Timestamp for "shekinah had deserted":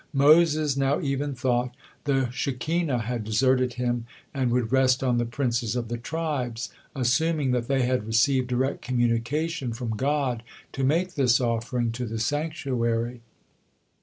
2.31-3.73